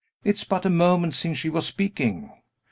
"It 0.23 0.37
is 0.37 0.43
but 0.45 0.65
a 0.65 0.69
moment 0.71 1.13
since 1.13 1.37
she 1.37 1.51
was 1.51 1.67
speaking." 1.67 2.31